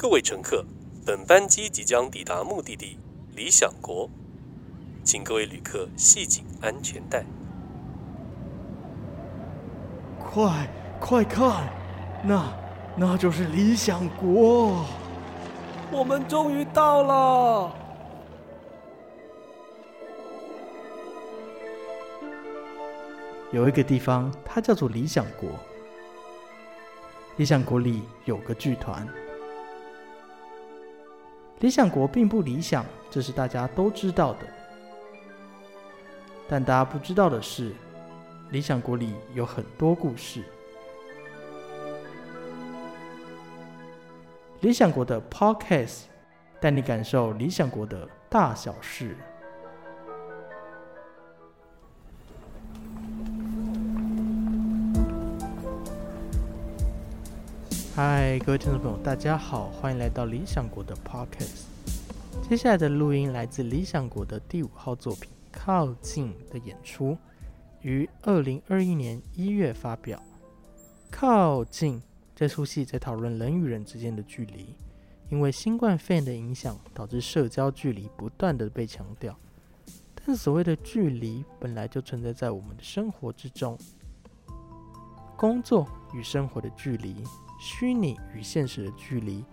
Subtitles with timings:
[0.00, 0.64] 各位乘客，
[1.04, 2.98] 本班机即将抵达目的地
[3.36, 4.08] 理想国，
[5.04, 7.22] 请各位旅客系紧安全带。
[10.18, 10.66] 快
[10.98, 11.68] 快看，
[12.24, 12.50] 那
[12.96, 14.86] 那就是理想国，
[15.92, 17.76] 我们终于到了。
[23.52, 25.50] 有一个地方，它叫做理想国。
[27.36, 29.06] 理想国里有个剧团。
[31.60, 34.40] 理想国并不理想，这是大家都知道的。
[36.48, 37.72] 但大家不知道的是，
[38.50, 40.42] 理想国里有很多故事。
[44.60, 46.04] 理想国的 Podcast
[46.60, 49.16] 带你感受理想国的大小事。
[57.92, 61.64] 嗨，各位听众朋友，大家好，欢迎来到理想国的 Podcast。
[62.48, 67.18] 接下来的录音来自理想国的第五号作品《靠近》的演出，
[67.82, 70.18] 于二零二一年一月发表。
[71.10, 71.98] 《靠近》
[72.34, 74.76] 这出戏在讨论人与人之间的距离，
[75.28, 79.36] 因为新冠肺炎的影响，导致社交距离不断的被强调。
[80.14, 83.76] 但所谓的距离，本来就存在在我们的生活之中，
[85.36, 87.24] 工作与生活的距离。
[87.60, 89.44] 虚拟与现实的距离，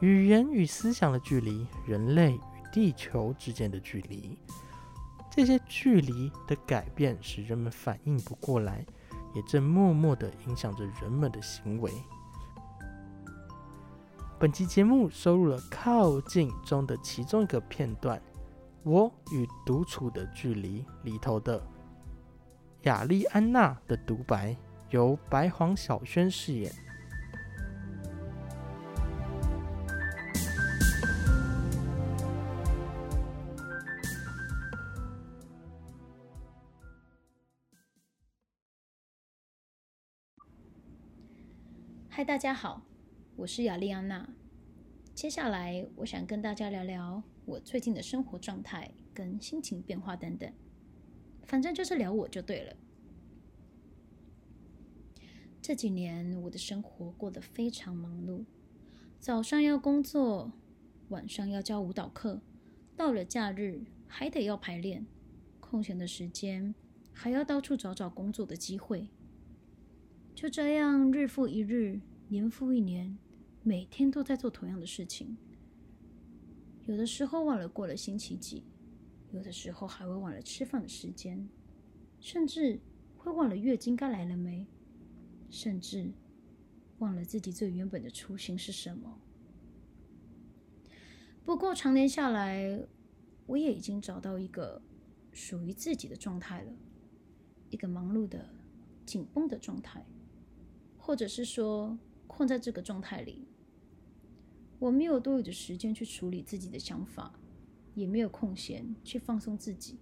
[0.00, 2.40] 语言与思想的距离，人类与
[2.72, 4.36] 地球之间的距离，
[5.30, 8.84] 这些距离的改变使人们反应不过来，
[9.32, 11.92] 也正默默地影响着人们的行为。
[14.40, 18.20] 本期节目收录了《靠近》中的其中一个片段——
[18.82, 21.64] 我与独处的距离里头的
[22.82, 24.54] 雅丽安娜的独白，
[24.90, 26.70] 由白黄小轩饰演。
[42.16, 42.80] 嗨，大家好，
[43.36, 44.26] 我是雅丽安娜。
[45.14, 50.50] 接下来，我想跟大家聊聊我最近的生活状态跟心情变化等等，
[51.42, 52.74] 反正就是聊我就对了。
[55.60, 58.46] 这几年我的生活过得非常忙碌，
[59.20, 60.50] 早上要工作，
[61.10, 62.40] 晚上要教舞蹈课，
[62.96, 65.04] 到了假日还得要排练，
[65.60, 66.74] 空闲的时间
[67.12, 69.06] 还要到处找找工作的机会。
[70.36, 71.98] 就这样，日复一日，
[72.28, 73.16] 年复一年，
[73.62, 75.34] 每天都在做同样的事情。
[76.84, 78.62] 有的时候忘了过了星期几，
[79.32, 81.48] 有的时候还会忘了吃饭的时间，
[82.20, 82.78] 甚至
[83.16, 84.66] 会忘了月经该来了没，
[85.48, 86.12] 甚至
[86.98, 89.18] 忘了自己最原本的初心是什么。
[91.46, 92.86] 不过，常年下来，
[93.46, 94.82] 我也已经找到一个
[95.32, 96.72] 属于自己的状态了，
[97.70, 98.50] 一个忙碌的、
[99.06, 100.04] 紧绷的状态。
[101.06, 101.96] 或者是说，
[102.26, 103.46] 困在这个状态里，
[104.80, 107.38] 我没有多余的时间去处理自己的想法，
[107.94, 110.00] 也没有空闲去放松自己，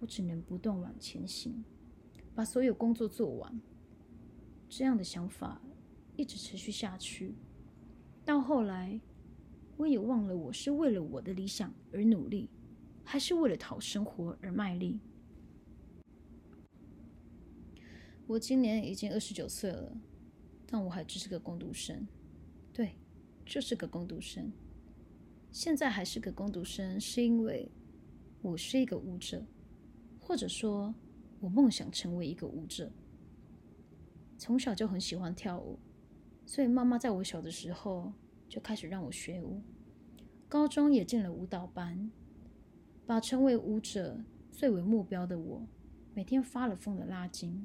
[0.00, 1.62] 我只能不断往前行，
[2.34, 3.60] 把所有工作做完。
[4.66, 5.60] 这样的想法
[6.16, 7.34] 一直持续下去，
[8.24, 8.98] 到后来，
[9.76, 12.48] 我也忘了我是为了我的理想而努力，
[13.04, 15.00] 还是为了讨生活而卖力。
[18.26, 19.94] 我今年已经二十九岁了。
[20.74, 22.04] 但我还只是个工读生，
[22.72, 22.96] 对，
[23.46, 24.52] 就是个工读生。
[25.52, 27.70] 现在还是个工读生，是因为
[28.42, 29.46] 我是一个舞者，
[30.18, 30.92] 或者说，
[31.38, 32.90] 我梦想成为一个舞者。
[34.36, 35.78] 从小就很喜欢跳舞，
[36.44, 38.12] 所以妈妈在我小的时候
[38.48, 39.62] 就开始让我学舞。
[40.48, 42.10] 高中也进了舞蹈班，
[43.06, 45.64] 把成为舞者最为目标的我，
[46.14, 47.64] 每天发了疯的拉筋，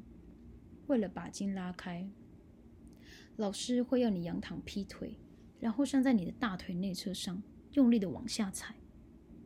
[0.85, 2.07] 为了把筋拉开。
[3.39, 5.17] 老师会要你仰躺劈腿，
[5.61, 7.41] 然后站在你的大腿内侧上，
[7.71, 8.75] 用力的往下踩，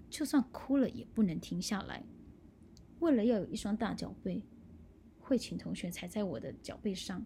[0.10, 2.04] 就算哭了也不能停下来。
[3.01, 4.42] 为了要有一双大脚背，
[5.19, 7.24] 会请同学踩在我的脚背上，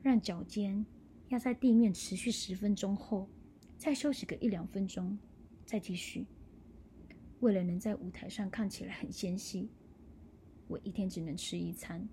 [0.00, 0.86] 让脚尖
[1.30, 3.28] 压在地面持续十分钟后，
[3.76, 5.18] 再休息个一两分钟，
[5.66, 6.28] 再继续。
[7.40, 9.68] 为了能在舞台上看起来很纤细，
[10.68, 12.08] 我一天只能吃一餐，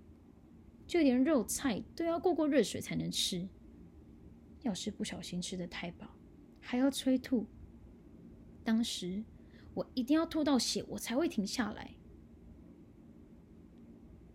[0.88, 3.48] 就连肉菜都要过过热水才能吃。
[4.66, 6.10] 要是不小心吃的太饱，
[6.60, 7.46] 还要催吐。
[8.64, 9.22] 当时
[9.74, 11.94] 我一定要吐到血，我才会停下来。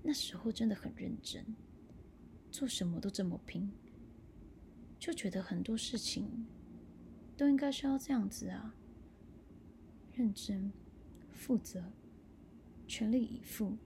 [0.01, 1.45] 那时候真的很认真，
[2.49, 3.69] 做什么都这么拼，
[4.97, 6.47] 就觉得很多事情
[7.35, 8.73] 都应该是要这样子啊，
[10.13, 10.71] 认真、
[11.33, 11.91] 负责、
[12.87, 13.77] 全力以赴。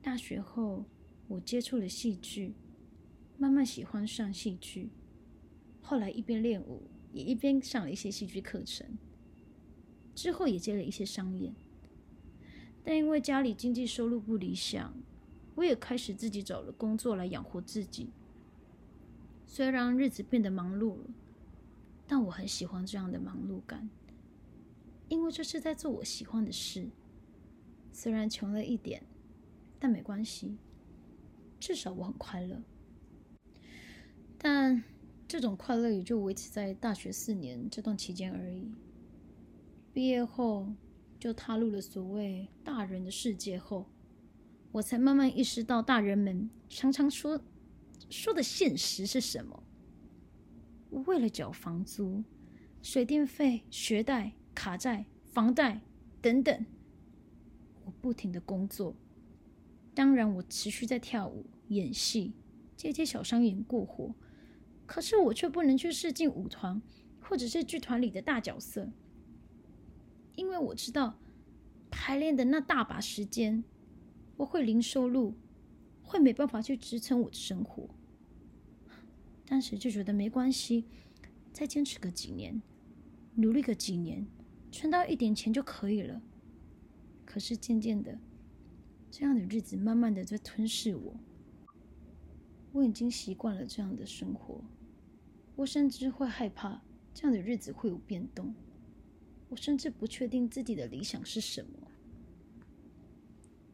[0.00, 0.86] 大学后，
[1.28, 2.54] 我接触了戏剧，
[3.36, 4.88] 慢慢喜欢上戏剧。
[5.82, 6.82] 后来一边练舞，
[7.12, 8.96] 也一边上了一些戏剧课程。
[10.14, 11.54] 之后也接了一些商演，
[12.82, 14.94] 但因为家里经济收入不理想，
[15.56, 18.08] 我也开始自己找了工作来养活自己。
[19.46, 21.10] 虽然日子变得忙碌了。
[22.04, 23.88] 但我很喜欢这样的忙碌感，
[25.08, 26.90] 因为这是在做我喜欢的事。
[27.90, 29.02] 虽然穷了一点，
[29.78, 30.58] 但没关系，
[31.58, 32.60] 至少我很快乐。
[34.36, 34.82] 但
[35.32, 38.70] 这种快乐也就维持在大学四年这段期间而已。
[39.90, 40.70] 毕业后，
[41.18, 43.86] 就踏入了所谓大人的世界后，
[44.72, 47.40] 我才慢慢意识到大人们常常说
[48.10, 49.62] 说的现实是什么。
[50.90, 52.22] 为了缴房租、
[52.82, 55.80] 水电费、学贷、卡债、房贷
[56.20, 56.66] 等等，
[57.86, 58.94] 我不停的工作。
[59.94, 62.34] 当然，我持续在跳舞、演戏、
[62.76, 64.14] 接接小商演过活。
[64.86, 66.82] 可是，我却不能去试镜舞团，
[67.20, 68.90] 或者是剧团里的大角色，
[70.36, 71.18] 因为我知道
[71.90, 73.64] 排练的那大把时间，
[74.36, 75.34] 我会零收入，
[76.02, 77.88] 会没办法去支撑我的生活。
[79.46, 80.84] 当时就觉得没关系，
[81.52, 82.60] 再坚持个几年，
[83.36, 84.26] 努力个几年，
[84.70, 86.20] 存到一点钱就可以了。
[87.24, 88.18] 可是渐渐的，
[89.10, 91.16] 这样的日子慢慢的在吞噬我。
[92.72, 94.64] 我已经习惯了这样的生活，
[95.54, 96.82] 我甚至会害怕
[97.12, 98.54] 这样的日子会有变动。
[99.48, 101.88] 我甚至不确定自己的理想是什么。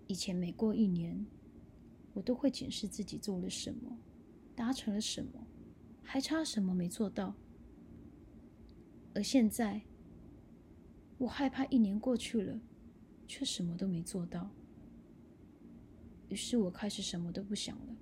[0.09, 1.25] 以前每过一年，
[2.13, 3.97] 我都会检视自己做了什么，
[4.57, 5.47] 达成了什么。
[6.03, 7.35] 还差什么没做到？
[9.15, 9.83] 而现在，
[11.19, 12.59] 我害怕一年过去了，
[13.27, 14.51] 却什么都没做到。
[16.31, 17.97] 于是我开始什么都不想了，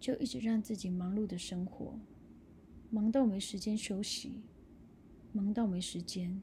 [0.00, 1.98] 就一直让自己忙碌的生活，
[2.90, 4.40] 忙到没时间休息，
[5.32, 6.40] 忙到没时间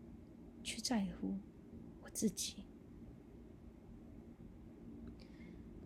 [0.63, 1.36] 去在乎
[2.04, 2.57] 我自己，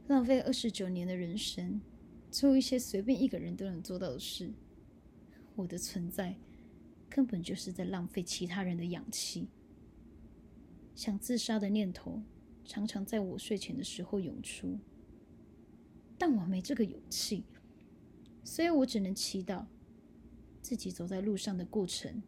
[0.08, 1.82] 浪费二十九年的人生。
[2.30, 4.54] 做一些随便一个人都能做到的事，
[5.54, 6.34] 我的存在
[7.10, 9.50] 根本就是在浪费其他人的氧气。
[10.96, 12.22] 想自杀的念头
[12.64, 14.80] 常常在我睡前的时候涌出，
[16.18, 17.44] 但我没这个勇气，
[18.44, 19.66] 所以我只能祈祷
[20.62, 22.22] 自己走在路上的过程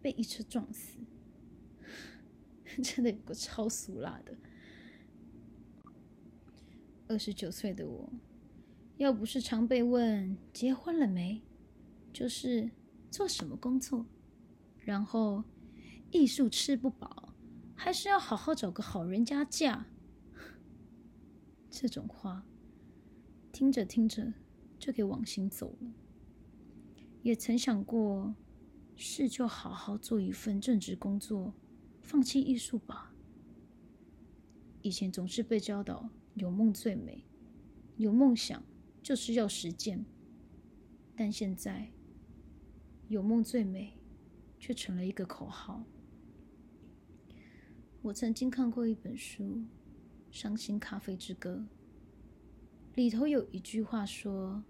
[0.00, 0.98] 被一车撞死。
[2.82, 4.34] 真的有个超俗辣的，
[7.06, 8.12] 二十九岁的我。
[8.98, 11.42] 要不是常被问结婚了没，
[12.12, 12.70] 就是
[13.10, 14.06] 做什么工作，
[14.78, 15.42] 然后
[16.10, 17.34] 艺术吃不饱，
[17.74, 19.86] 还是要好好找个好人家嫁。
[21.68, 22.46] 这种话
[23.50, 24.32] 听着听着
[24.82, 25.92] 就给往心走了。
[27.22, 28.34] 也曾想过，
[28.96, 31.54] 是就好好做一份正职工作，
[32.00, 33.14] 放弃艺术吧。
[34.80, 37.24] 以前总是被教导有梦最美，
[37.96, 38.60] 有梦想。
[39.00, 40.04] 就是要实践，
[41.16, 41.90] 但现在
[43.08, 43.98] 有梦最美，
[44.60, 45.84] 却成了一个口号。
[48.00, 49.44] 我曾经看过一本书
[50.30, 51.66] 《伤心咖啡之歌》，
[52.94, 54.62] 里头有一句话说：“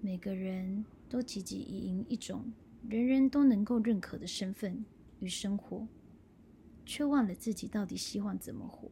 [0.00, 2.52] 每个人都汲汲营营一种
[2.88, 4.84] 人人都能够认可的身份
[5.18, 5.86] 与生活，
[6.86, 8.90] 却忘了自己到底希望怎么活。”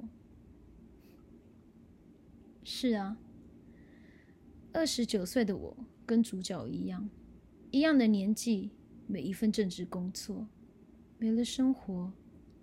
[2.65, 3.17] 是啊。
[4.73, 7.09] 二十九岁的我跟主角一样，
[7.71, 8.73] 一样的年纪，
[9.07, 10.47] 每一份正职工作，
[11.17, 12.13] 没了生活，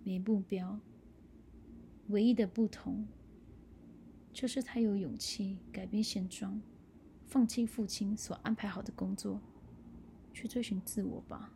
[0.04, 0.78] 没目标。
[2.08, 3.08] 唯一的不同，
[4.32, 6.62] 就是他有勇气改变现状，
[7.34, 9.40] 放弃父亲所安排好的工作，
[10.32, 11.50] 去追寻自我吧。